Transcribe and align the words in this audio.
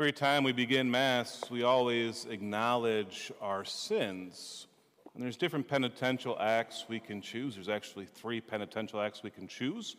Every 0.00 0.12
time 0.12 0.44
we 0.44 0.52
begin 0.52 0.90
Mass, 0.90 1.42
we 1.50 1.62
always 1.62 2.24
acknowledge 2.30 3.30
our 3.38 3.66
sins. 3.66 4.66
And 5.12 5.22
there's 5.22 5.36
different 5.36 5.68
penitential 5.68 6.38
acts 6.40 6.86
we 6.88 6.98
can 6.98 7.20
choose. 7.20 7.54
There's 7.54 7.68
actually 7.68 8.06
three 8.06 8.40
penitential 8.40 8.98
acts 8.98 9.22
we 9.22 9.28
can 9.28 9.46
choose. 9.46 9.96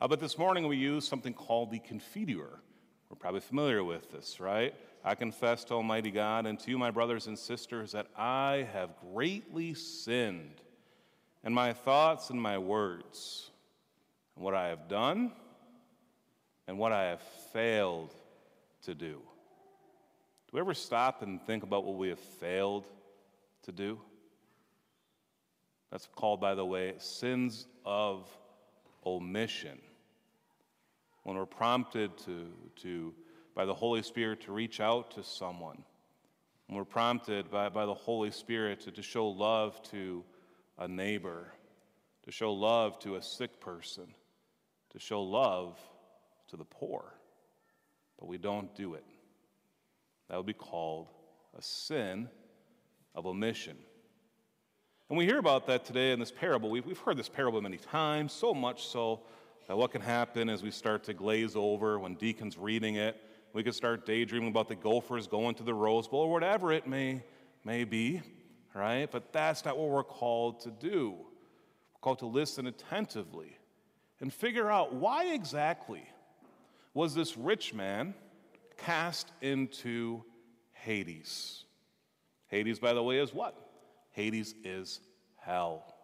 Uh, 0.00 0.06
but 0.06 0.20
this 0.20 0.38
morning 0.38 0.68
we 0.68 0.76
use 0.76 1.04
something 1.04 1.34
called 1.34 1.72
the 1.72 1.80
Confiteor. 1.80 2.60
We're 3.08 3.16
probably 3.18 3.40
familiar 3.40 3.82
with 3.82 4.12
this, 4.12 4.38
right? 4.38 4.72
I 5.04 5.16
confess 5.16 5.64
to 5.64 5.74
Almighty 5.74 6.12
God 6.12 6.46
and 6.46 6.56
to 6.60 6.70
you, 6.70 6.78
my 6.78 6.92
brothers 6.92 7.26
and 7.26 7.36
sisters, 7.36 7.90
that 7.90 8.06
I 8.16 8.68
have 8.72 8.90
greatly 9.12 9.74
sinned 9.74 10.62
in 11.42 11.52
my 11.52 11.72
thoughts 11.72 12.30
and 12.30 12.40
my 12.40 12.58
words, 12.58 13.50
and 14.36 14.44
what 14.44 14.54
I 14.54 14.68
have 14.68 14.86
done 14.86 15.32
and 16.68 16.78
what 16.78 16.92
I 16.92 17.06
have 17.06 17.22
failed 17.52 18.14
to 18.82 18.94
do. 18.94 19.20
Do 20.50 20.56
we 20.56 20.60
ever 20.62 20.74
stop 20.74 21.22
and 21.22 21.40
think 21.40 21.62
about 21.62 21.84
what 21.84 21.96
we 21.96 22.08
have 22.08 22.18
failed 22.18 22.88
to 23.62 23.70
do? 23.70 24.00
That's 25.92 26.08
called, 26.16 26.40
by 26.40 26.56
the 26.56 26.66
way, 26.66 26.94
sins 26.98 27.68
of 27.84 28.28
omission. 29.06 29.78
When 31.22 31.36
we're 31.36 31.46
prompted 31.46 32.18
to, 32.18 32.48
to, 32.82 33.14
by 33.54 33.64
the 33.64 33.74
Holy 33.74 34.02
Spirit 34.02 34.40
to 34.42 34.52
reach 34.52 34.80
out 34.80 35.12
to 35.12 35.22
someone, 35.22 35.84
when 36.66 36.78
we're 36.78 36.84
prompted 36.84 37.48
by, 37.48 37.68
by 37.68 37.86
the 37.86 37.94
Holy 37.94 38.32
Spirit 38.32 38.80
to, 38.80 38.90
to 38.90 39.02
show 39.02 39.28
love 39.28 39.80
to 39.84 40.24
a 40.78 40.88
neighbor, 40.88 41.52
to 42.24 42.32
show 42.32 42.52
love 42.52 42.98
to 43.00 43.14
a 43.14 43.22
sick 43.22 43.60
person, 43.60 44.14
to 44.90 44.98
show 44.98 45.22
love 45.22 45.78
to 46.48 46.56
the 46.56 46.64
poor, 46.64 47.14
but 48.18 48.26
we 48.26 48.36
don't 48.36 48.74
do 48.74 48.94
it. 48.94 49.04
That 50.30 50.36
would 50.36 50.46
be 50.46 50.52
called 50.52 51.08
a 51.58 51.60
sin 51.60 52.28
of 53.16 53.26
omission. 53.26 53.76
And 55.08 55.18
we 55.18 55.26
hear 55.26 55.38
about 55.38 55.66
that 55.66 55.84
today 55.84 56.12
in 56.12 56.20
this 56.20 56.30
parable. 56.30 56.70
We've, 56.70 56.86
we've 56.86 56.98
heard 56.98 57.16
this 57.16 57.28
parable 57.28 57.60
many 57.60 57.78
times, 57.78 58.32
so 58.32 58.54
much 58.54 58.86
so 58.86 59.22
that 59.66 59.76
what 59.76 59.90
can 59.90 60.00
happen 60.00 60.48
is 60.48 60.62
we 60.62 60.70
start 60.70 61.02
to 61.04 61.14
glaze 61.14 61.56
over 61.56 61.98
when 61.98 62.14
deacon's 62.14 62.56
reading 62.56 62.94
it. 62.94 63.20
We 63.52 63.64
could 63.64 63.74
start 63.74 64.06
daydreaming 64.06 64.50
about 64.50 64.68
the 64.68 64.76
gophers 64.76 65.26
going 65.26 65.56
to 65.56 65.64
the 65.64 65.74
Rose 65.74 66.06
Bowl 66.06 66.20
or 66.20 66.30
whatever 66.30 66.70
it 66.70 66.86
may, 66.86 67.24
may 67.64 67.82
be, 67.82 68.22
right? 68.72 69.10
But 69.10 69.32
that's 69.32 69.64
not 69.64 69.76
what 69.76 69.88
we're 69.88 70.04
called 70.04 70.60
to 70.60 70.70
do. 70.70 71.10
We're 71.12 72.00
called 72.02 72.20
to 72.20 72.26
listen 72.26 72.68
attentively 72.68 73.56
and 74.20 74.32
figure 74.32 74.70
out 74.70 74.94
why 74.94 75.32
exactly 75.32 76.04
was 76.94 77.16
this 77.16 77.36
rich 77.36 77.74
man 77.74 78.14
cast 78.84 79.30
into 79.40 80.24
Hades. 80.72 81.64
Hades, 82.48 82.78
by 82.78 82.92
the 82.92 83.02
way, 83.02 83.18
is 83.18 83.32
what? 83.32 83.54
Hades 84.10 84.54
is 84.64 85.00
hell. 85.36 85.94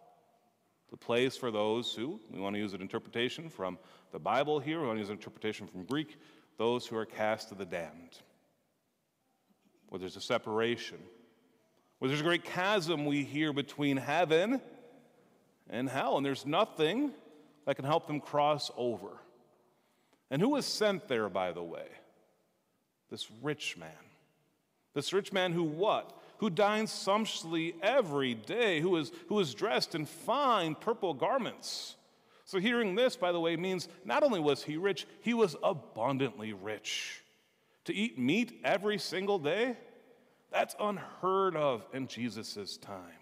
The 0.89 0.97
place 0.97 1.35
for 1.35 1.51
those 1.51 1.93
who, 1.93 2.19
we 2.29 2.39
want 2.39 2.55
to 2.55 2.59
use 2.59 2.73
an 2.73 2.81
interpretation 2.81 3.49
from 3.49 3.77
the 4.11 4.19
Bible 4.19 4.59
here, 4.59 4.79
we 4.79 4.87
want 4.87 4.97
to 4.97 5.01
use 5.01 5.09
an 5.09 5.15
interpretation 5.15 5.67
from 5.67 5.83
Greek, 5.83 6.17
those 6.57 6.87
who 6.87 6.95
are 6.95 7.05
cast 7.05 7.49
to 7.49 7.55
the 7.55 7.65
damned. 7.65 8.19
Where 9.89 9.99
there's 9.99 10.15
a 10.15 10.21
separation, 10.21 10.99
where 11.99 12.07
there's 12.07 12.21
a 12.21 12.23
great 12.23 12.45
chasm 12.45 13.05
we 13.05 13.23
hear 13.23 13.51
between 13.51 13.97
heaven 13.97 14.61
and 15.69 15.89
hell, 15.89 16.17
and 16.17 16.25
there's 16.25 16.45
nothing 16.45 17.11
that 17.65 17.75
can 17.75 17.85
help 17.85 18.07
them 18.07 18.21
cross 18.21 18.71
over. 18.77 19.09
And 20.31 20.41
who 20.41 20.49
was 20.49 20.65
sent 20.65 21.07
there, 21.07 21.27
by 21.29 21.51
the 21.51 21.63
way? 21.63 21.87
This 23.09 23.27
rich 23.41 23.77
man. 23.77 23.89
This 24.93 25.13
rich 25.13 25.31
man 25.31 25.53
who 25.53 25.63
what? 25.63 26.17
Who 26.37 26.49
dined 26.49 26.89
sumptuously 26.89 27.75
every 27.81 28.33
day, 28.33 28.79
who 28.79 28.91
was, 28.91 29.11
who 29.27 29.35
was 29.35 29.53
dressed 29.53 29.95
in 29.95 30.05
fine 30.05 30.75
purple 30.75 31.13
garments. 31.13 31.95
So, 32.45 32.59
hearing 32.59 32.95
this, 32.95 33.15
by 33.15 33.31
the 33.31 33.39
way, 33.39 33.55
means 33.57 33.89
not 34.05 34.23
only 34.23 34.39
was 34.39 34.63
he 34.63 34.77
rich, 34.77 35.05
he 35.21 35.33
was 35.33 35.55
abundantly 35.63 36.53
rich. 36.53 37.21
To 37.85 37.93
eat 37.93 38.17
meat 38.17 38.59
every 38.63 38.97
single 38.97 39.39
day, 39.39 39.75
that's 40.51 40.75
unheard 40.79 41.55
of 41.55 41.85
in 41.93 42.07
Jesus' 42.07 42.77
time. 42.77 43.19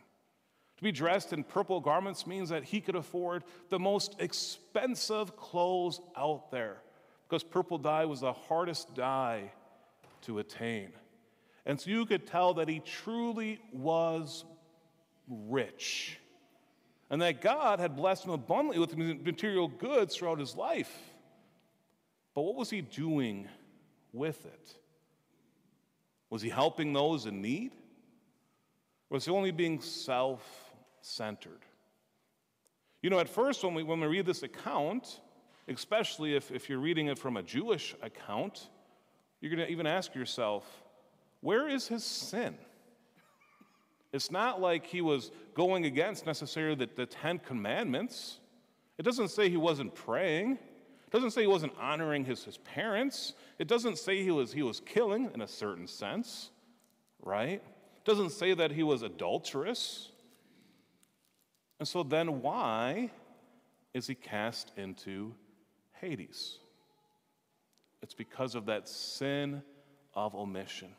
To 0.77 0.83
be 0.83 0.91
dressed 0.91 1.33
in 1.33 1.43
purple 1.43 1.79
garments 1.79 2.27
means 2.27 2.49
that 2.49 2.65
he 2.65 2.81
could 2.81 2.95
afford 2.95 3.43
the 3.69 3.79
most 3.79 4.15
expensive 4.19 5.35
clothes 5.37 6.01
out 6.17 6.51
there 6.51 6.77
because 7.27 7.43
purple 7.43 7.77
dye 7.77 8.05
was 8.05 8.21
the 8.21 8.33
hardest 8.33 8.93
dye 8.93 9.51
to 10.23 10.39
attain. 10.39 10.91
And 11.65 11.79
so 11.79 11.89
you 11.89 12.05
could 12.05 12.27
tell 12.27 12.53
that 12.55 12.69
he 12.69 12.79
truly 12.79 13.59
was 13.71 14.45
rich 15.27 16.19
and 17.09 17.21
that 17.21 17.41
God 17.41 17.79
had 17.79 17.95
blessed 17.95 18.25
him 18.25 18.31
abundantly 18.31 18.79
with 18.79 18.97
material 18.97 19.67
goods 19.67 20.15
throughout 20.15 20.39
his 20.39 20.55
life. 20.55 20.91
But 22.33 22.41
what 22.41 22.55
was 22.55 22.69
he 22.69 22.81
doing 22.81 23.47
with 24.11 24.45
it? 24.45 24.75
Was 26.29 26.41
he 26.41 26.49
helping 26.49 26.93
those 26.93 27.25
in 27.25 27.41
need? 27.41 27.71
Or 29.09 29.15
was 29.15 29.25
he 29.25 29.31
only 29.31 29.51
being 29.51 29.79
self 29.81 30.43
centered? 31.01 31.61
You 33.01 33.09
know, 33.11 33.19
at 33.19 33.29
first, 33.29 33.63
when 33.63 33.75
we, 33.75 33.83
when 33.83 33.99
we 33.99 34.07
read 34.07 34.25
this 34.25 34.41
account, 34.41 35.21
especially 35.67 36.35
if, 36.35 36.51
if 36.51 36.69
you're 36.69 36.79
reading 36.79 37.07
it 37.07 37.19
from 37.19 37.37
a 37.37 37.43
Jewish 37.43 37.95
account, 38.01 38.67
you're 39.45 39.55
going 39.55 39.67
to 39.67 39.71
even 39.71 39.85
ask 39.85 40.15
yourself, 40.15 40.65
where 41.41 41.69
is 41.69 41.87
his 41.87 42.03
sin? 42.03 42.55
It's 44.11 44.31
not 44.31 44.59
like 44.59 44.85
he 44.87 45.01
was 45.01 45.31
going 45.53 45.85
against 45.85 46.25
necessarily 46.25 46.75
the, 46.75 46.89
the 46.95 47.05
Ten 47.05 47.37
Commandments. 47.39 48.39
It 48.97 49.03
doesn't 49.03 49.29
say 49.29 49.49
he 49.49 49.57
wasn't 49.57 49.93
praying. 49.93 50.53
It 50.53 51.11
doesn't 51.11 51.31
say 51.31 51.41
he 51.41 51.47
wasn't 51.47 51.73
honoring 51.79 52.25
his, 52.25 52.43
his 52.43 52.57
parents. 52.57 53.33
It 53.59 53.67
doesn't 53.67 53.99
say 53.99 54.23
he 54.23 54.31
was, 54.31 54.51
he 54.51 54.63
was 54.63 54.79
killing 54.79 55.29
in 55.33 55.41
a 55.41 55.47
certain 55.47 55.87
sense, 55.87 56.49
right? 57.21 57.61
It 57.61 58.05
doesn't 58.05 58.31
say 58.31 58.53
that 58.53 58.71
he 58.71 58.81
was 58.81 59.03
adulterous. 59.03 60.09
And 61.79 61.87
so 61.87 62.01
then 62.01 62.41
why 62.41 63.11
is 63.93 64.07
he 64.07 64.15
cast 64.15 64.71
into 64.75 65.35
Hades. 66.01 66.59
It's 68.05 68.13
because 68.13 68.53
of 68.53 68.67
that 68.67 68.87
sin 68.87 69.63
of 70.13 70.35
omission. 70.35 70.89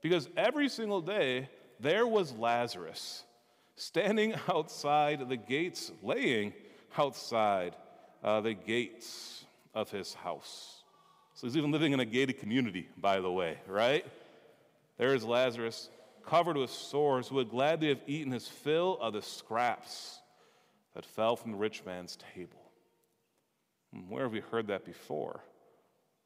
Because 0.00 0.26
every 0.38 0.70
single 0.70 1.02
day, 1.02 1.50
there 1.80 2.06
was 2.06 2.32
Lazarus 2.32 3.24
standing 3.76 4.34
outside 4.48 5.28
the 5.28 5.36
gates, 5.36 5.92
laying 6.02 6.54
outside 6.96 7.76
uh, 8.24 8.40
the 8.40 8.54
gates 8.54 9.44
of 9.74 9.90
his 9.90 10.14
house. 10.14 10.82
So 11.34 11.46
he's 11.46 11.58
even 11.58 11.72
living 11.72 11.92
in 11.92 12.00
a 12.00 12.06
gated 12.06 12.40
community, 12.40 12.88
by 12.96 13.20
the 13.20 13.30
way, 13.30 13.58
right? 13.66 14.06
There 14.96 15.14
is 15.14 15.24
Lazarus, 15.24 15.90
covered 16.24 16.56
with 16.56 16.70
sores, 16.70 17.28
who 17.28 17.34
would 17.34 17.50
gladly 17.50 17.90
have 17.90 18.00
eaten 18.06 18.32
his 18.32 18.48
fill 18.48 18.96
of 19.02 19.12
the 19.12 19.20
scraps 19.20 20.20
that 20.94 21.04
fell 21.04 21.36
from 21.36 21.52
the 21.52 21.58
rich 21.58 21.84
man's 21.84 22.16
table. 22.34 22.72
Hmm, 23.92 24.08
where 24.08 24.22
have 24.22 24.32
we 24.32 24.40
heard 24.40 24.68
that 24.68 24.86
before? 24.86 25.42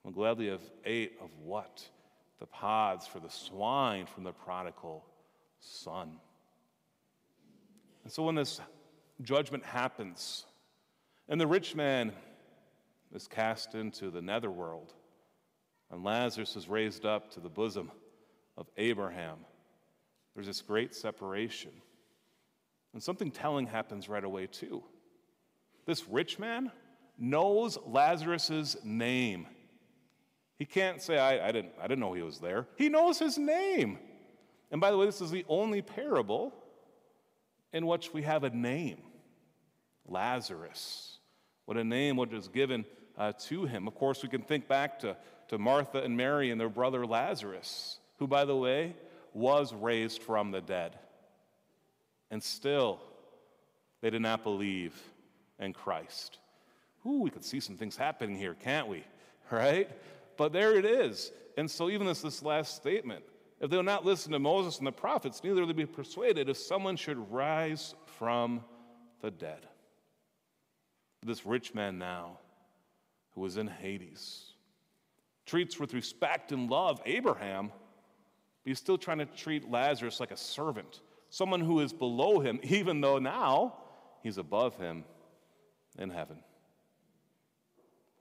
We'll 0.02 0.12
gladly 0.12 0.48
have 0.48 0.62
ate 0.84 1.14
of 1.20 1.30
what? 1.42 1.88
The 2.40 2.46
pods 2.46 3.06
for 3.06 3.20
the 3.20 3.30
swine 3.30 4.06
from 4.06 4.24
the 4.24 4.32
prodigal 4.32 5.04
son. 5.60 6.18
And 8.02 8.12
so 8.12 8.24
when 8.24 8.34
this 8.34 8.60
judgment 9.22 9.64
happens, 9.64 10.44
and 11.28 11.40
the 11.40 11.46
rich 11.46 11.76
man 11.76 12.12
is 13.14 13.28
cast 13.28 13.74
into 13.74 14.10
the 14.10 14.22
netherworld, 14.22 14.92
and 15.90 16.02
Lazarus 16.02 16.56
is 16.56 16.68
raised 16.68 17.04
up 17.04 17.30
to 17.32 17.40
the 17.40 17.48
bosom 17.48 17.92
of 18.56 18.66
Abraham, 18.76 19.38
there's 20.34 20.46
this 20.46 20.62
great 20.62 20.94
separation. 20.94 21.70
And 22.92 23.02
something 23.02 23.30
telling 23.30 23.66
happens 23.66 24.08
right 24.08 24.24
away, 24.24 24.46
too. 24.46 24.82
This 25.86 26.08
rich 26.08 26.38
man 26.38 26.72
knows 27.18 27.78
Lazarus' 27.86 28.76
name. 28.82 29.46
He 30.62 30.66
can't 30.66 31.02
say, 31.02 31.18
I, 31.18 31.48
I, 31.48 31.50
didn't, 31.50 31.72
I 31.80 31.88
didn't 31.88 31.98
know 31.98 32.12
he 32.12 32.22
was 32.22 32.38
there. 32.38 32.68
He 32.76 32.88
knows 32.88 33.18
his 33.18 33.36
name. 33.36 33.98
And 34.70 34.80
by 34.80 34.92
the 34.92 34.96
way, 34.96 35.06
this 35.06 35.20
is 35.20 35.32
the 35.32 35.44
only 35.48 35.82
parable 35.82 36.54
in 37.72 37.84
which 37.84 38.14
we 38.14 38.22
have 38.22 38.44
a 38.44 38.50
name 38.50 38.98
Lazarus. 40.06 41.18
What 41.64 41.76
a 41.78 41.82
name, 41.82 42.14
what 42.14 42.32
is 42.32 42.46
given 42.46 42.84
uh, 43.18 43.32
to 43.48 43.64
him. 43.64 43.88
Of 43.88 43.96
course, 43.96 44.22
we 44.22 44.28
can 44.28 44.42
think 44.42 44.68
back 44.68 45.00
to, 45.00 45.16
to 45.48 45.58
Martha 45.58 46.00
and 46.00 46.16
Mary 46.16 46.52
and 46.52 46.60
their 46.60 46.68
brother 46.68 47.04
Lazarus, 47.06 47.98
who, 48.20 48.28
by 48.28 48.44
the 48.44 48.54
way, 48.54 48.94
was 49.34 49.74
raised 49.74 50.22
from 50.22 50.52
the 50.52 50.60
dead. 50.60 50.96
And 52.30 52.40
still, 52.40 53.00
they 54.00 54.10
did 54.10 54.22
not 54.22 54.44
believe 54.44 54.94
in 55.58 55.72
Christ. 55.72 56.38
Ooh, 57.04 57.18
we 57.18 57.30
could 57.30 57.44
see 57.44 57.58
some 57.58 57.76
things 57.76 57.96
happening 57.96 58.36
here, 58.36 58.54
can't 58.54 58.86
we? 58.86 59.02
Right? 59.50 59.90
But 60.36 60.52
there 60.52 60.76
it 60.76 60.84
is. 60.84 61.32
And 61.56 61.70
so, 61.70 61.90
even 61.90 62.06
this, 62.06 62.22
this 62.22 62.42
last 62.42 62.76
statement 62.76 63.24
if 63.62 63.70
they 63.70 63.76
will 63.76 63.84
not 63.84 64.04
listen 64.04 64.32
to 64.32 64.40
Moses 64.40 64.78
and 64.78 64.86
the 64.86 64.92
prophets, 64.92 65.42
neither 65.44 65.60
will 65.60 65.68
they 65.68 65.72
be 65.72 65.86
persuaded 65.86 66.48
if 66.48 66.56
someone 66.56 66.96
should 66.96 67.30
rise 67.32 67.94
from 68.18 68.64
the 69.20 69.30
dead. 69.30 69.68
This 71.24 71.46
rich 71.46 71.72
man 71.72 71.96
now, 71.96 72.40
who 73.36 73.40
was 73.40 73.56
in 73.56 73.68
Hades, 73.68 74.54
treats 75.46 75.78
with 75.78 75.94
respect 75.94 76.50
and 76.50 76.68
love 76.68 77.00
Abraham, 77.06 77.68
but 77.68 78.68
he's 78.68 78.80
still 78.80 78.98
trying 78.98 79.18
to 79.18 79.26
treat 79.26 79.70
Lazarus 79.70 80.18
like 80.18 80.32
a 80.32 80.36
servant, 80.36 81.00
someone 81.30 81.60
who 81.60 81.78
is 81.78 81.92
below 81.92 82.40
him, 82.40 82.58
even 82.64 83.00
though 83.00 83.20
now 83.20 83.76
he's 84.24 84.38
above 84.38 84.76
him 84.76 85.04
in 85.96 86.10
heaven. 86.10 86.38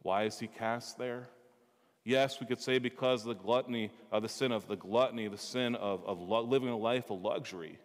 Why 0.03 0.25
is 0.25 0.37
he 0.37 0.45
cast 0.45 0.99
there? 0.99 1.29
Yes, 2.03 2.39
we 2.39 2.47
could 2.47 2.61
say 2.61 2.79
because 2.79 3.21
of 3.21 3.27
the 3.27 3.43
gluttony, 3.43 3.91
uh, 4.11 4.19
the 4.19 4.29
sin 4.29 4.51
of 4.51 4.67
the 4.67 4.75
gluttony, 4.75 5.27
the 5.27 5.37
sin 5.37 5.75
of, 5.75 6.03
of 6.05 6.19
lo- 6.19 6.41
living 6.41 6.69
a 6.69 6.77
life 6.77 7.11
of 7.11 7.21
luxury. 7.21 7.77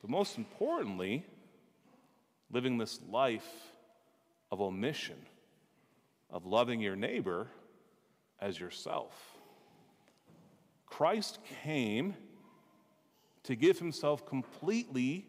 But 0.00 0.10
most 0.10 0.36
importantly, 0.36 1.24
living 2.50 2.76
this 2.76 3.00
life 3.08 3.48
of 4.50 4.60
omission, 4.60 5.16
of 6.28 6.44
loving 6.44 6.80
your 6.80 6.96
neighbor 6.96 7.46
as 8.40 8.58
yourself. 8.58 9.14
Christ 10.86 11.38
came 11.62 12.14
to 13.44 13.54
give 13.54 13.78
himself 13.78 14.26
completely 14.26 15.26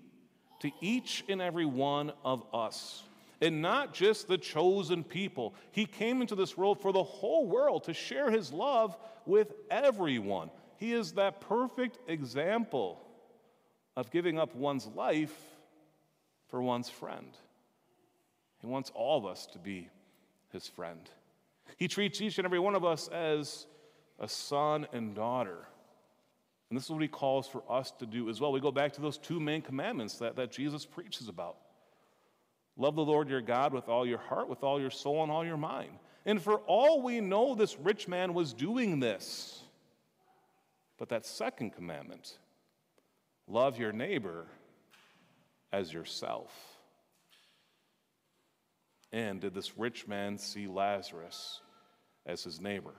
to 0.59 0.71
each 0.81 1.23
and 1.29 1.41
every 1.41 1.65
one 1.65 2.11
of 2.23 2.43
us 2.53 3.03
and 3.45 3.61
not 3.61 3.93
just 3.93 4.27
the 4.27 4.39
chosen 4.39 5.03
people. 5.03 5.53
He 5.71 5.85
came 5.85 6.19
into 6.21 6.33
this 6.33 6.57
world 6.57 6.81
for 6.81 6.91
the 6.91 7.03
whole 7.03 7.47
world 7.47 7.83
to 7.83 7.93
share 7.93 8.31
his 8.31 8.51
love 8.51 8.97
with 9.27 9.53
everyone. 9.69 10.49
He 10.77 10.93
is 10.93 11.11
that 11.13 11.41
perfect 11.41 11.99
example 12.07 13.05
of 13.95 14.09
giving 14.09 14.39
up 14.39 14.55
one's 14.55 14.87
life 14.87 15.35
for 16.47 16.59
one's 16.59 16.89
friend. 16.89 17.37
He 18.61 18.67
wants 18.67 18.91
all 18.95 19.19
of 19.19 19.27
us 19.27 19.45
to 19.53 19.59
be 19.59 19.89
his 20.51 20.67
friend. 20.67 21.07
He 21.77 21.87
treats 21.87 22.19
each 22.21 22.39
and 22.39 22.45
every 22.45 22.59
one 22.59 22.73
of 22.73 22.83
us 22.83 23.07
as 23.09 23.67
a 24.19 24.27
son 24.27 24.87
and 24.91 25.13
daughter. 25.13 25.67
And 26.71 26.77
this 26.77 26.85
is 26.85 26.89
what 26.89 27.03
he 27.03 27.07
calls 27.07 27.47
for 27.47 27.61
us 27.69 27.91
to 27.99 28.07
do 28.07 28.27
as 28.27 28.41
well. 28.41 28.51
We 28.51 28.59
go 28.59 28.71
back 28.71 28.93
to 28.93 29.01
those 29.01 29.19
two 29.19 29.39
main 29.39 29.61
commandments 29.61 30.17
that, 30.17 30.35
that 30.37 30.51
Jesus 30.51 30.83
preaches 30.83 31.27
about 31.27 31.57
Love 32.77 32.95
the 32.95 33.05
Lord 33.05 33.29
your 33.29 33.41
God 33.41 33.73
with 33.73 33.87
all 33.87 34.05
your 34.05 34.17
heart, 34.17 34.49
with 34.49 34.63
all 34.63 34.79
your 34.79 34.91
soul, 34.91 35.23
and 35.23 35.31
all 35.31 35.45
your 35.45 35.57
mind. 35.57 35.91
And 36.25 36.41
for 36.41 36.57
all 36.67 37.01
we 37.01 37.21
know, 37.21 37.55
this 37.55 37.79
rich 37.79 38.07
man 38.07 38.33
was 38.33 38.53
doing 38.53 38.99
this. 38.99 39.61
But 40.97 41.09
that 41.09 41.25
second 41.25 41.71
commandment, 41.71 42.37
love 43.47 43.77
your 43.77 43.91
neighbor 43.91 44.47
as 45.71 45.93
yourself. 45.93 46.51
And 49.11 49.39
did 49.39 49.53
this 49.53 49.77
rich 49.77 50.07
man 50.07 50.37
see 50.37 50.67
Lazarus 50.67 51.61
as 52.25 52.43
his 52.43 52.59
neighbor? 52.59 52.95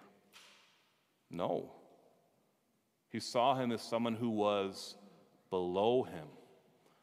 No. 1.31 1.73
He 3.11 3.20
saw 3.20 3.55
him 3.55 3.73
as 3.73 3.82
someone 3.82 4.14
who 4.14 4.31
was 4.31 4.96
below 5.50 6.05
him 6.05 6.28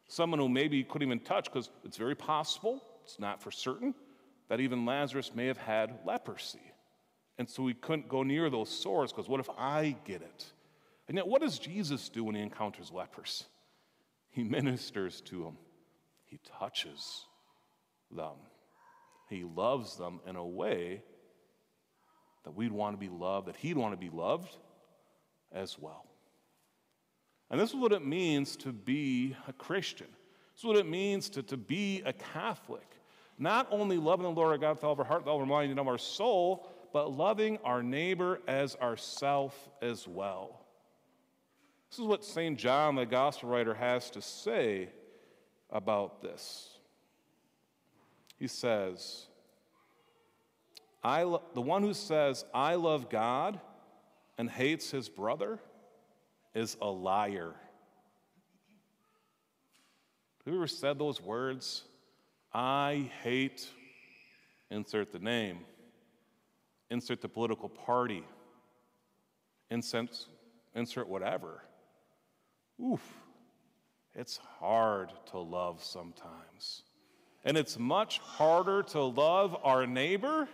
someone 0.08 0.38
who 0.40 0.48
maybe 0.48 0.78
he 0.78 0.84
couldn't 0.84 1.06
even 1.06 1.20
touch 1.20 1.46
because 1.46 1.70
it's 1.84 1.96
very 1.96 2.14
possible, 2.14 2.82
it's 3.04 3.18
not 3.18 3.42
for 3.42 3.50
certain, 3.50 3.94
that 4.48 4.60
even 4.60 4.84
Lazarus 4.84 5.32
may 5.34 5.46
have 5.46 5.58
had 5.58 5.98
leprosy. 6.04 6.60
And 7.38 7.48
so 7.48 7.66
he 7.66 7.74
couldn't 7.74 8.08
go 8.08 8.22
near 8.22 8.50
those 8.50 8.68
sores 8.68 9.12
because 9.12 9.28
what 9.28 9.40
if 9.40 9.50
I 9.58 9.96
get 10.04 10.22
it? 10.22 10.46
And 11.08 11.16
yet, 11.16 11.26
what 11.26 11.42
does 11.42 11.58
Jesus 11.58 12.08
do 12.08 12.24
when 12.24 12.34
he 12.34 12.40
encounters 12.40 12.90
lepers? 12.90 13.44
He 14.30 14.42
ministers 14.42 15.20
to 15.22 15.44
them, 15.44 15.58
he 16.24 16.40
touches 16.58 17.26
them, 18.10 18.36
he 19.28 19.44
loves 19.44 19.96
them 19.96 20.20
in 20.26 20.36
a 20.36 20.44
way 20.44 21.02
that 22.44 22.54
we'd 22.54 22.72
want 22.72 22.94
to 22.94 22.98
be 22.98 23.08
loved, 23.08 23.48
that 23.48 23.56
he'd 23.56 23.76
want 23.76 23.92
to 23.92 23.98
be 23.98 24.10
loved 24.10 24.56
as 25.52 25.78
well. 25.78 26.04
And 27.54 27.60
this 27.60 27.70
is 27.70 27.76
what 27.76 27.92
it 27.92 28.04
means 28.04 28.56
to 28.56 28.72
be 28.72 29.36
a 29.46 29.52
Christian. 29.52 30.08
This 30.08 30.62
is 30.62 30.64
what 30.64 30.76
it 30.76 30.88
means 30.88 31.28
to, 31.28 31.42
to 31.44 31.56
be 31.56 32.02
a 32.04 32.12
Catholic. 32.12 32.96
Not 33.38 33.68
only 33.70 33.96
loving 33.96 34.24
the 34.24 34.32
Lord 34.32 34.50
our 34.50 34.58
God 34.58 34.70
with 34.70 34.82
all 34.82 34.90
of 34.90 34.98
our 34.98 35.04
heart, 35.04 35.20
with 35.20 35.28
all 35.28 35.36
of 35.36 35.42
our 35.42 35.46
mind, 35.46 35.70
and 35.70 35.78
of 35.78 35.86
our 35.86 35.96
soul, 35.96 36.68
but 36.92 37.12
loving 37.12 37.58
our 37.58 37.80
neighbor 37.80 38.40
as 38.48 38.74
ourself 38.82 39.70
as 39.80 40.08
well. 40.08 40.66
This 41.90 42.00
is 42.00 42.04
what 42.04 42.24
St. 42.24 42.58
John, 42.58 42.96
the 42.96 43.06
gospel 43.06 43.50
writer, 43.50 43.74
has 43.74 44.10
to 44.10 44.20
say 44.20 44.88
about 45.70 46.22
this. 46.22 46.70
He 48.36 48.48
says, 48.48 49.26
I 51.04 51.22
lo- 51.22 51.44
the 51.54 51.62
one 51.62 51.84
who 51.84 51.94
says, 51.94 52.44
I 52.52 52.74
love 52.74 53.08
God 53.08 53.60
and 54.38 54.50
hates 54.50 54.90
his 54.90 55.08
brother 55.08 55.60
is 56.54 56.76
a 56.80 56.88
liar. 56.88 57.54
Have 60.44 60.54
ever 60.54 60.66
said 60.66 60.98
those 60.98 61.20
words? 61.20 61.84
I 62.52 63.10
hate, 63.22 63.66
insert 64.70 65.10
the 65.10 65.18
name, 65.18 65.60
insert 66.90 67.20
the 67.20 67.28
political 67.28 67.68
party, 67.68 68.24
insert, 69.70 70.26
insert 70.74 71.08
whatever. 71.08 71.62
Oof, 72.80 73.02
it's 74.14 74.38
hard 74.60 75.12
to 75.30 75.38
love 75.38 75.82
sometimes. 75.82 76.82
And 77.44 77.56
it's 77.56 77.78
much 77.78 78.18
harder 78.18 78.82
to 78.84 79.02
love 79.02 79.56
our 79.64 79.86
neighbor 79.86 80.48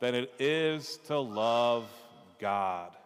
than 0.00 0.14
it 0.14 0.32
is 0.38 0.98
to 1.06 1.18
love 1.18 1.88
God. 2.38 2.96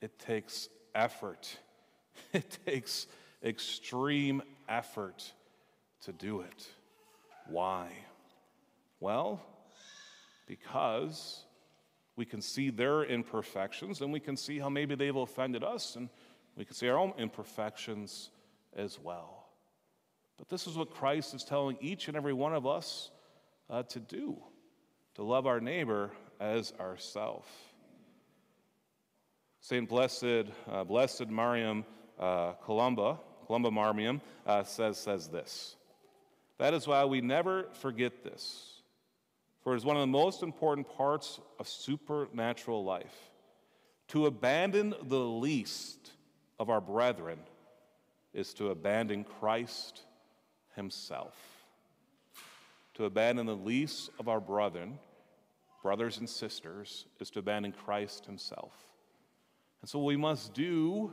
It 0.00 0.18
takes 0.18 0.68
effort, 0.94 1.58
it 2.32 2.58
takes 2.66 3.06
extreme 3.42 4.42
effort 4.68 5.32
to 6.02 6.12
do 6.12 6.40
it. 6.40 6.68
Why? 7.48 7.88
Well, 9.00 9.40
because 10.46 11.44
we 12.16 12.24
can 12.24 12.40
see 12.40 12.70
their 12.70 13.04
imperfections 13.04 14.00
and 14.00 14.12
we 14.12 14.20
can 14.20 14.36
see 14.36 14.58
how 14.58 14.68
maybe 14.68 14.94
they've 14.94 15.14
offended 15.14 15.62
us 15.62 15.96
and 15.96 16.08
we 16.56 16.64
can 16.64 16.74
see 16.74 16.88
our 16.88 16.98
own 16.98 17.12
imperfections 17.18 18.30
as 18.74 18.98
well. 18.98 19.46
But 20.38 20.48
this 20.48 20.66
is 20.66 20.76
what 20.76 20.90
Christ 20.90 21.34
is 21.34 21.44
telling 21.44 21.76
each 21.80 22.08
and 22.08 22.16
every 22.16 22.32
one 22.32 22.54
of 22.54 22.66
us 22.66 23.10
uh, 23.68 23.82
to 23.84 24.00
do 24.00 24.36
to 25.14 25.22
love 25.22 25.46
our 25.46 25.60
neighbor 25.60 26.10
as 26.40 26.74
ourself. 26.78 27.46
Saint 29.68 29.88
Blessed, 29.88 30.46
uh, 30.70 30.84
Blessed 30.84 31.26
Mariam 31.26 31.84
uh, 32.20 32.52
Columba, 32.64 33.18
Columba 33.48 33.68
Marmion, 33.68 34.20
uh, 34.46 34.62
says, 34.62 34.96
says 34.96 35.26
this. 35.26 35.74
That 36.58 36.72
is 36.72 36.86
why 36.86 37.04
we 37.04 37.20
never 37.20 37.66
forget 37.72 38.22
this, 38.22 38.82
for 39.64 39.72
it 39.72 39.78
is 39.78 39.84
one 39.84 39.96
of 39.96 40.02
the 40.02 40.06
most 40.06 40.44
important 40.44 40.88
parts 40.96 41.40
of 41.58 41.66
supernatural 41.66 42.84
life. 42.84 43.32
To 44.10 44.26
abandon 44.26 44.94
the 45.02 45.18
least 45.18 46.12
of 46.60 46.70
our 46.70 46.80
brethren 46.80 47.40
is 48.32 48.54
to 48.54 48.68
abandon 48.70 49.24
Christ 49.24 50.02
Himself. 50.76 51.34
To 52.94 53.06
abandon 53.06 53.46
the 53.46 53.56
least 53.56 54.10
of 54.20 54.28
our 54.28 54.40
brethren, 54.40 55.00
brothers 55.82 56.18
and 56.18 56.30
sisters, 56.30 57.06
is 57.18 57.30
to 57.30 57.40
abandon 57.40 57.72
Christ 57.72 58.26
Himself. 58.26 58.72
And 59.86 59.90
so, 59.92 60.00
what 60.00 60.06
we 60.08 60.16
must 60.16 60.52
do 60.52 61.12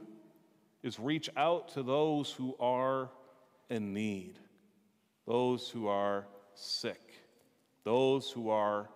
is 0.81 0.99
reach 0.99 1.29
out 1.37 1.67
to 1.73 1.83
those 1.83 2.31
who 2.31 2.55
are 2.59 3.11
in 3.69 3.93
need, 3.93 4.39
those 5.27 5.69
who 5.69 5.87
are 5.87 6.25
sick, 6.55 7.13
those 7.83 8.31
who 8.31 8.49
are 8.49 8.89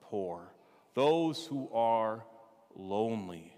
poor, 0.00 0.52
those 0.94 1.46
who 1.46 1.70
are 1.72 2.24
lonely. 2.74 3.56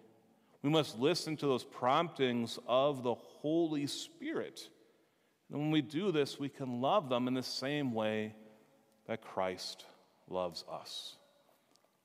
We 0.60 0.68
must 0.68 0.98
listen 0.98 1.38
to 1.38 1.46
those 1.46 1.64
promptings 1.64 2.58
of 2.68 3.02
the 3.02 3.14
Holy 3.14 3.86
Spirit. 3.86 4.68
And 5.50 5.58
when 5.58 5.70
we 5.70 5.80
do 5.80 6.12
this, 6.12 6.38
we 6.38 6.50
can 6.50 6.82
love 6.82 7.08
them 7.08 7.28
in 7.28 7.32
the 7.32 7.42
same 7.42 7.94
way 7.94 8.34
that 9.06 9.22
Christ 9.22 9.86
loves 10.28 10.66
us. 10.70 11.16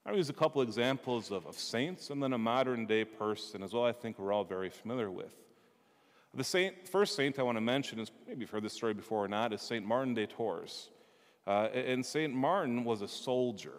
I 0.08 0.14
use 0.14 0.30
a 0.30 0.34
couple 0.34 0.62
examples 0.62 1.32
of, 1.32 1.46
of 1.46 1.60
saints 1.60 2.12
and 2.12 2.24
then 2.24 2.32
a 2.32 2.38
modern 2.38 2.86
day 2.86 3.04
person 3.04 3.62
as 3.62 3.74
well, 3.74 3.84
I 3.84 3.92
think 3.92 4.18
we're 4.18 4.32
all 4.32 4.46
very 4.46 4.70
familiar 4.70 5.12
with. 5.12 5.34
The 6.34 6.46
saint, 6.46 6.88
first 6.88 7.16
saint 7.16 7.38
I 7.40 7.44
want 7.44 7.58
to 7.58 7.62
mention 7.62 8.00
is 8.00 8.10
maybe 8.26 8.42
you've 8.42 8.50
heard 8.50 8.64
this 8.64 8.74
story 8.74 8.94
before 8.94 9.26
or 9.26 9.28
not, 9.28 9.52
is 9.52 9.62
St. 9.62 9.86
Martin 9.86 10.14
de 10.14 10.26
Tours. 10.26 10.90
Uh, 11.46 11.68
and 11.74 12.06
St. 12.06 12.34
Martin 12.34 12.86
was 12.86 13.02
a 13.02 13.08
soldier. 13.08 13.74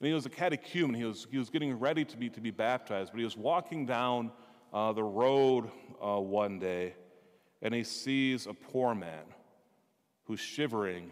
And 0.00 0.06
he 0.06 0.14
was 0.14 0.24
a 0.24 0.30
catechumen. 0.30 0.94
He 0.94 1.04
was, 1.04 1.26
he 1.30 1.36
was 1.36 1.50
getting 1.50 1.78
ready 1.78 2.06
to 2.06 2.16
be, 2.16 2.30
to 2.30 2.40
be 2.40 2.50
baptized, 2.50 3.12
but 3.12 3.18
he 3.18 3.24
was 3.24 3.36
walking 3.36 3.84
down 3.84 4.32
uh, 4.72 4.92
the 4.92 5.04
road 5.04 5.70
uh, 6.02 6.18
one 6.18 6.58
day 6.58 6.94
and 7.60 7.74
he 7.74 7.84
sees 7.84 8.46
a 8.46 8.54
poor 8.54 8.94
man 8.94 9.24
who's 10.24 10.40
shivering 10.40 11.10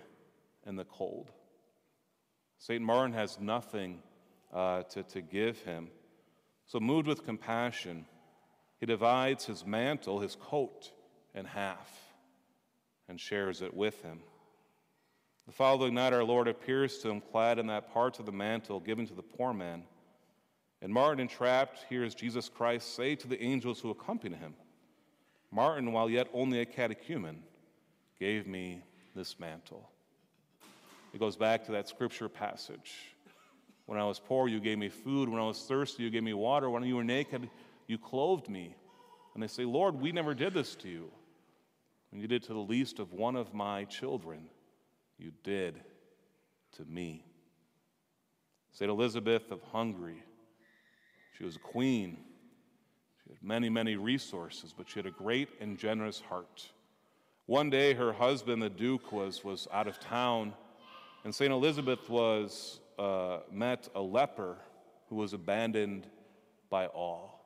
in 0.67 0.77
the 0.77 0.85
cold. 0.85 1.31
St. 2.59 2.83
Martin 2.83 3.13
has 3.13 3.39
nothing 3.39 4.03
uh, 4.53 4.83
to, 4.85 5.03
to 5.03 5.21
give 5.21 5.59
him. 5.63 5.89
So, 6.67 6.81
moved 6.81 7.07
with 7.07 7.25
compassion, 7.25 8.07
he 8.79 8.87
divides 8.87 9.47
his 9.47 9.65
mantle, 9.65 10.21
his 10.21 10.37
coat, 10.37 10.93
in 11.35 11.45
half 11.45 11.91
and 13.09 13.19
shares 13.19 13.63
it 13.63 13.75
with 13.75 14.03
him. 14.03 14.21
The 15.47 15.53
following 15.53 15.95
night, 15.95 16.13
our 16.13 16.25
Lord 16.25 16.47
appears 16.47 16.99
to 16.99 17.09
him 17.09 17.23
clad 17.23 17.59
in 17.59 17.69
that 17.69 17.93
part 17.93 18.19
of 18.19 18.27
the 18.27 18.33
mantle 18.33 18.81
given 18.81 19.07
to 19.07 19.15
the 19.15 19.23
poor 19.23 19.55
man. 19.55 19.85
And 20.83 20.93
Martin, 20.93 21.21
entrapped, 21.21 21.87
hears 21.89 22.15
Jesus 22.15 22.49
Christ 22.49 22.95
say 22.95 23.15
to 23.17 23.27
the 23.27 23.43
angels 23.43 23.81
who 23.81 23.91
accompany 23.91 24.37
him, 24.37 24.55
Martin, 25.51 25.93
while 25.93 26.11
yet 26.11 26.29
only 26.35 26.61
a 26.61 26.67
catechumen, 26.67 27.43
gave 28.21 28.47
me 28.47 28.83
this 29.17 29.41
mantle. 29.41 29.89
It 31.15 31.19
goes 31.19 31.37
back 31.37 31.65
to 31.65 31.73
that 31.73 31.89
scripture 31.89 32.29
passage. 32.29 32.93
When 33.89 33.99
I 33.99 34.05
was 34.05 34.21
poor, 34.21 34.49
you 34.49 34.61
gave 34.61 34.77
me 34.77 34.91
food. 34.91 35.31
When 35.31 35.41
I 35.41 35.47
was 35.47 35.63
thirsty, 35.63 36.03
you 36.03 36.11
gave 36.11 36.23
me 36.23 36.35
water. 36.35 36.69
When 36.69 36.83
you 36.83 36.97
were 36.97 37.05
naked, 37.05 37.49
you 37.87 37.97
clothed 37.97 38.47
me. 38.47 38.77
And 39.33 39.43
they 39.43 39.47
say, 39.47 39.65
Lord, 39.65 39.99
we 39.99 40.13
never 40.13 40.35
did 40.35 40.53
this 40.53 40.75
to 40.77 40.91
you. 40.91 41.11
When 42.11 42.21
you 42.21 42.29
did 42.29 42.43
to 42.43 42.53
the 42.53 42.59
least 42.59 42.99
of 42.99 43.15
one 43.15 43.35
of 43.35 43.55
my 43.55 43.85
children, 43.85 44.51
you 45.17 45.33
did 45.43 45.81
to 46.77 46.85
me. 46.85 47.25
St. 48.73 48.91
Elizabeth 48.91 49.51
of 49.51 49.63
Hungary, 49.73 50.23
she 51.39 51.45
was 51.45 51.57
a 51.57 51.61
queen. 51.61 52.19
She 53.25 53.31
had 53.31 53.43
many, 53.43 53.71
many 53.71 53.97
resources, 53.97 54.75
but 54.77 54.91
she 54.91 54.99
had 54.99 55.07
a 55.07 55.11
great 55.11 55.49
and 55.63 55.79
generous 55.79 56.21
heart. 56.21 56.69
One 57.47 57.71
day, 57.71 57.95
her 57.95 58.13
husband, 58.13 58.61
the 58.61 58.69
Duke, 58.69 59.13
was, 59.13 59.43
was 59.43 59.67
out 59.73 59.89
of 59.89 59.99
town, 59.99 60.53
and 61.25 61.35
St. 61.35 61.51
Elizabeth 61.51 62.11
was, 62.11 62.81
uh, 62.99 63.41
met 63.51 63.89
a 63.95 64.01
leper 64.01 64.57
who 65.09 65.17
was 65.17 65.33
abandoned 65.33 66.07
by 66.71 66.87
all. 66.87 67.39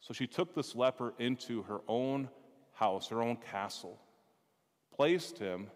So 0.00 0.12
she 0.12 0.26
took 0.26 0.54
this 0.54 0.74
leper 0.74 1.14
into 1.18 1.62
her 1.62 1.80
own 1.88 2.28
house, 2.72 3.08
her 3.08 3.22
own 3.22 3.36
castle, 3.36 3.98
placed 4.94 5.38
him 5.38 5.68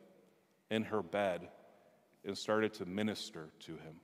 in 0.70 0.84
her 0.84 1.02
bed, 1.02 1.48
and 2.24 2.36
started 2.36 2.74
to 2.74 2.84
minister 2.84 3.48
to 3.60 3.72
him. 3.72 4.00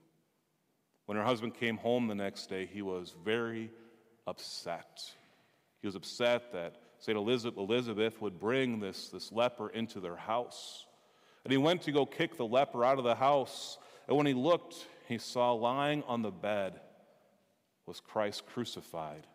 When 1.05 1.17
her 1.17 1.23
husband 1.23 1.53
came 1.53 1.77
home 1.77 2.07
the 2.07 2.15
next 2.15 2.47
day, 2.47 2.65
he 2.65 2.81
was 2.81 3.13
very 3.23 3.71
upset. 4.25 5.03
He 5.81 5.87
was 5.87 5.95
upset 5.95 6.51
that 6.53 6.75
St. 6.97 7.17
Elizabeth 7.17 8.19
would 8.21 8.39
bring 8.39 8.79
this, 8.79 9.09
this 9.09 9.31
leper 9.31 9.69
into 9.69 9.99
their 9.99 10.15
house. 10.15 10.85
And 11.43 11.51
he 11.51 11.57
went 11.57 11.83
to 11.83 11.91
go 11.91 12.05
kick 12.05 12.37
the 12.37 12.45
leper 12.45 12.83
out 12.83 12.97
of 12.97 13.03
the 13.03 13.13
house. 13.13 13.77
And 14.07 14.17
when 14.17 14.25
he 14.25 14.33
looked, 14.33 14.75
he 15.07 15.17
saw 15.17 15.53
lying 15.53 16.03
on 16.03 16.21
the 16.21 16.31
bed 16.31 16.79
was 17.85 17.99
Christ 17.99 18.45
crucified 18.47 19.27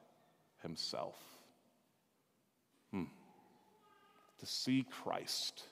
himself. 0.63 1.17
Hmm. 2.91 3.05
To 4.39 4.47
see 4.47 4.87
Christ 5.03 5.63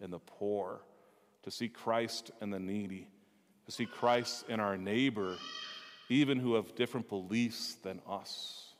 in 0.00 0.10
the 0.10 0.18
poor, 0.18 0.80
to 1.42 1.50
see 1.50 1.68
Christ 1.68 2.30
in 2.40 2.50
the 2.50 2.58
needy, 2.58 3.08
to 3.66 3.72
see 3.72 3.86
Christ 3.86 4.44
in 4.48 4.60
our 4.60 4.76
neighbor, 4.76 5.36
even 6.08 6.38
who 6.38 6.54
have 6.54 6.74
different 6.74 7.08
beliefs 7.08 7.76
than 7.82 8.00
us. 8.08 8.72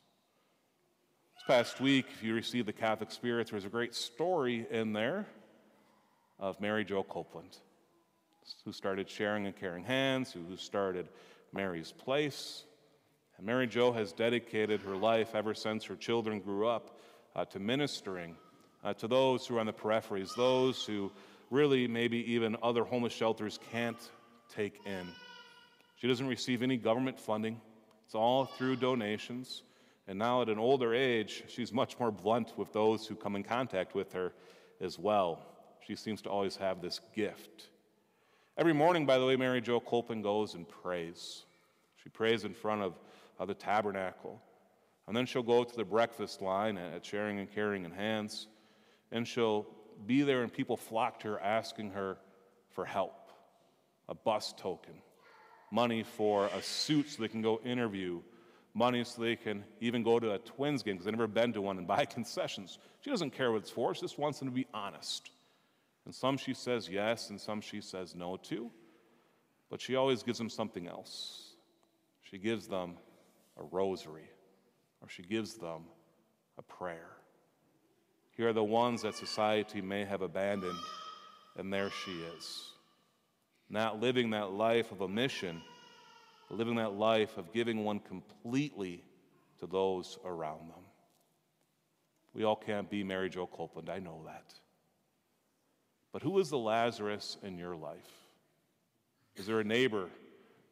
This 1.35 1.43
past 1.45 1.79
week, 1.79 2.05
if 2.13 2.23
you 2.23 2.33
received 2.33 2.67
the 2.67 2.73
Catholic 2.73 3.11
Spirit, 3.11 3.49
there's 3.51 3.65
a 3.65 3.69
great 3.69 3.93
story 3.93 4.65
in 4.71 4.93
there 4.93 5.27
of 6.39 6.59
Mary 6.59 6.83
Jo 6.85 7.03
Copeland, 7.03 7.57
who 8.65 8.71
started 8.71 9.09
sharing 9.09 9.45
and 9.45 9.55
caring 9.55 9.83
hands, 9.83 10.31
who 10.31 10.55
started 10.57 11.07
Mary's 11.53 11.91
Place. 11.91 12.63
And 13.37 13.45
Mary 13.45 13.67
Jo 13.67 13.91
has 13.91 14.11
dedicated 14.11 14.81
her 14.81 14.95
life 14.95 15.35
ever 15.35 15.53
since 15.53 15.85
her 15.85 15.95
children 15.95 16.39
grew 16.39 16.67
up 16.67 16.99
uh, 17.35 17.45
to 17.45 17.59
ministering 17.59 18.35
uh, 18.83 18.93
to 18.95 19.07
those 19.07 19.45
who 19.45 19.57
are 19.57 19.59
on 19.59 19.65
the 19.65 19.73
peripheries, 19.73 20.35
those 20.35 20.85
who 20.85 21.11
really 21.49 21.87
maybe 21.87 22.33
even 22.33 22.55
other 22.61 22.83
homeless 22.83 23.13
shelters 23.13 23.59
can't 23.71 24.09
take 24.53 24.79
in. 24.85 25.07
She 25.95 26.07
doesn't 26.07 26.27
receive 26.27 26.63
any 26.63 26.77
government 26.77 27.19
funding, 27.19 27.59
it's 28.05 28.15
all 28.15 28.45
through 28.45 28.77
donations. 28.77 29.63
And 30.07 30.17
now, 30.17 30.41
at 30.41 30.49
an 30.49 30.57
older 30.57 30.95
age, 30.95 31.43
she's 31.49 31.71
much 31.71 31.99
more 31.99 32.09
blunt 32.09 32.57
with 32.57 32.73
those 32.73 33.05
who 33.05 33.13
come 33.13 33.35
in 33.35 33.43
contact 33.43 33.93
with 33.93 34.13
her 34.13 34.33
as 34.81 34.97
well. 34.97 35.45
She 35.85 35.95
seems 35.95 36.23
to 36.23 36.29
always 36.29 36.55
have 36.55 36.81
this 36.81 36.99
gift. 37.15 37.69
Every 38.59 38.73
morning, 38.73 39.07
by 39.07 39.17
the 39.17 39.25
way, 39.25 39.35
Mary 39.35 39.61
Jo 39.61 39.79
Copeland 39.79 40.21
goes 40.21 40.53
and 40.53 40.67
prays. 40.67 41.45
She 42.03 42.09
prays 42.09 42.43
in 42.43 42.53
front 42.53 42.83
of, 42.83 42.93
of 43.39 43.47
the 43.47 43.55
tabernacle. 43.55 44.39
And 45.07 45.17
then 45.17 45.25
she'll 45.25 45.41
go 45.41 45.63
to 45.63 45.75
the 45.75 45.85
breakfast 45.85 46.41
line 46.41 46.77
at 46.77 47.03
Sharing 47.03 47.39
and 47.39 47.51
Caring 47.51 47.85
in 47.85 47.91
Hands 47.91 48.47
and 49.11 49.27
she'll 49.27 49.65
be 50.05 50.21
there, 50.21 50.43
and 50.43 50.51
people 50.51 50.77
flock 50.77 51.19
to 51.21 51.29
her 51.29 51.39
asking 51.39 51.91
her 51.91 52.17
for 52.69 52.85
help, 52.85 53.31
a 54.07 54.15
bus 54.15 54.53
token, 54.57 54.93
money 55.71 56.03
for 56.03 56.47
a 56.47 56.61
suit 56.61 57.09
so 57.09 57.21
they 57.21 57.27
can 57.27 57.41
go 57.41 57.59
interview, 57.65 58.21
money 58.73 59.03
so 59.03 59.21
they 59.21 59.35
can 59.35 59.63
even 59.81 60.03
go 60.03 60.19
to 60.19 60.33
a 60.33 60.39
Twins 60.39 60.83
game 60.83 60.95
because 60.95 61.05
they've 61.05 61.13
never 61.13 61.27
been 61.27 61.53
to 61.53 61.61
one 61.61 61.77
and 61.77 61.87
buy 61.87 62.05
concessions. 62.13 62.77
She 63.01 63.09
doesn't 63.09 63.31
care 63.31 63.51
what 63.51 63.61
it's 63.61 63.71
for, 63.71 63.93
she 63.93 64.01
just 64.01 64.19
wants 64.19 64.39
them 64.39 64.47
to 64.47 64.53
be 64.53 64.67
honest. 64.73 65.31
And 66.05 66.15
some 66.15 66.37
she 66.37 66.53
says 66.53 66.89
yes, 66.89 67.29
and 67.29 67.39
some 67.39 67.61
she 67.61 67.81
says 67.81 68.15
no 68.15 68.37
to, 68.37 68.71
but 69.69 69.81
she 69.81 69.95
always 69.95 70.23
gives 70.23 70.37
them 70.37 70.49
something 70.49 70.87
else. 70.87 71.53
She 72.21 72.37
gives 72.37 72.67
them 72.67 72.97
a 73.57 73.63
rosary, 73.63 74.29
or 75.01 75.09
she 75.09 75.23
gives 75.23 75.55
them 75.55 75.83
a 76.57 76.61
prayer. 76.61 77.09
Here 78.35 78.49
are 78.49 78.53
the 78.53 78.63
ones 78.63 79.01
that 79.01 79.15
society 79.15 79.81
may 79.81 80.05
have 80.05 80.21
abandoned, 80.21 80.79
and 81.57 81.73
there 81.73 81.89
she 82.05 82.11
is. 82.37 82.71
Not 83.69 83.99
living 83.99 84.31
that 84.31 84.51
life 84.51 84.91
of 84.91 85.01
a 85.01 85.07
mission, 85.07 85.61
but 86.47 86.57
living 86.57 86.75
that 86.75 86.93
life 86.93 87.37
of 87.37 87.53
giving 87.53 87.83
one 87.83 87.99
completely 87.99 89.03
to 89.59 89.67
those 89.67 90.17
around 90.23 90.69
them. 90.69 90.83
We 92.33 92.43
all 92.43 92.55
can't 92.55 92.89
be 92.89 93.03
Mary 93.03 93.29
Jo 93.29 93.45
Copeland, 93.45 93.89
I 93.89 93.99
know 93.99 94.21
that. 94.25 94.53
But 96.11 96.21
who 96.21 96.39
is 96.39 96.49
the 96.49 96.57
Lazarus 96.57 97.37
in 97.43 97.57
your 97.57 97.75
life? 97.75 98.11
Is 99.35 99.45
there 99.45 99.59
a 99.59 99.63
neighbor 99.63 100.09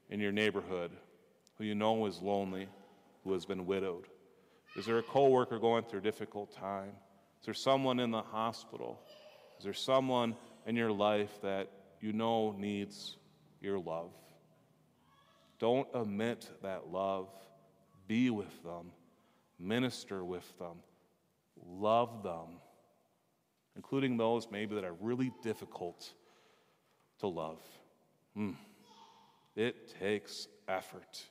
in 0.10 0.20
your 0.20 0.32
neighborhood 0.32 0.92
who 1.58 1.64
you 1.64 1.76
know 1.76 2.06
is 2.06 2.22
lonely, 2.22 2.68
who 3.24 3.34
has 3.34 3.46
been 3.46 3.66
widowed? 3.66 4.06
Is 4.76 4.86
there 4.86 4.98
a 4.98 5.04
coworker 5.04 5.60
going 5.60 5.84
through 5.84 6.00
a 6.00 6.04
difficult 6.04 6.52
time? 6.56 6.92
Is 7.40 7.46
there 7.46 7.54
someone 7.54 8.00
in 8.00 8.12
the 8.12 8.22
hospital? 8.22 9.00
Is 9.58 9.64
there 9.64 9.74
someone 9.74 10.36
in 10.66 10.76
your 10.76 10.92
life 10.92 11.40
that 11.42 11.70
you 12.02 12.14
know 12.14 12.52
needs 12.58 13.18
your 13.62 13.80
love? 13.80 14.12
Don't 15.60 15.88
omit 15.96 16.50
that 16.62 16.92
love. 16.92 17.30
Be 18.08 18.30
with 18.30 18.64
them, 18.64 18.92
minister 19.60 20.24
with 20.24 20.58
them, 20.60 20.78
love 21.66 22.24
them, 22.24 22.60
including 23.78 24.18
those 24.18 24.50
maybe 24.52 24.76
that 24.76 24.84
are 24.84 24.96
really 25.00 25.32
difficult 25.44 26.12
to 27.20 27.28
love. 27.28 27.62
Mm. 28.36 28.56
It 29.56 29.96
takes 30.00 30.48
effort. 30.68 31.24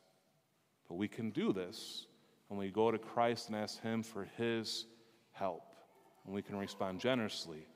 But 0.88 0.95
we 0.95 1.09
can 1.09 1.31
do 1.31 1.53
this 1.53 2.07
when 2.49 2.59
we 2.59 2.71
go 2.71 2.91
to 2.91 2.99
Christ 2.99 3.49
and 3.49 3.57
ask 3.57 3.83
Him 3.83 4.03
for 4.03 4.29
His 4.38 4.87
help 5.33 5.65
and 6.25 6.35
we 6.35 6.41
can 6.41 6.57
respond 6.57 7.00
generously, 7.00 7.67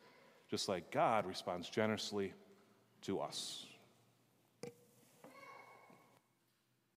just 0.49 0.69
like 0.69 0.91
God 0.91 1.27
responds 1.27 1.69
generously 1.69 2.33
to 3.03 3.21
us. 3.21 3.67